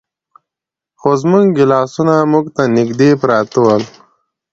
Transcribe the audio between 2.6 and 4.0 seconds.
نږدې پراته ول.